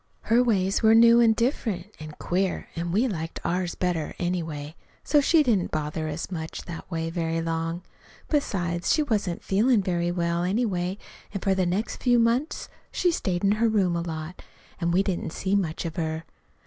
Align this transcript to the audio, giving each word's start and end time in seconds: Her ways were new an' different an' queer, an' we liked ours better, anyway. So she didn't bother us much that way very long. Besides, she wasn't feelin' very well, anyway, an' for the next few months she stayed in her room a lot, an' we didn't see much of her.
Her 0.21 0.41
ways 0.43 0.81
were 0.81 0.95
new 0.95 1.21
an' 1.21 1.33
different 1.33 1.91
an' 1.99 2.15
queer, 2.17 2.69
an' 2.75 2.91
we 2.91 3.07
liked 3.07 3.39
ours 3.45 3.75
better, 3.75 4.15
anyway. 4.17 4.75
So 5.03 5.21
she 5.21 5.43
didn't 5.43 5.69
bother 5.69 6.07
us 6.09 6.31
much 6.31 6.63
that 6.63 6.89
way 6.89 7.11
very 7.11 7.39
long. 7.39 7.83
Besides, 8.27 8.91
she 8.91 9.03
wasn't 9.03 9.43
feelin' 9.43 9.83
very 9.83 10.11
well, 10.11 10.41
anyway, 10.43 10.97
an' 11.35 11.41
for 11.41 11.53
the 11.53 11.67
next 11.67 11.97
few 12.01 12.17
months 12.17 12.67
she 12.91 13.11
stayed 13.11 13.43
in 13.43 13.51
her 13.61 13.69
room 13.69 13.95
a 13.95 14.01
lot, 14.01 14.41
an' 14.79 14.89
we 14.89 15.03
didn't 15.03 15.33
see 15.33 15.53
much 15.53 15.85
of 15.85 15.97
her. 15.97 16.23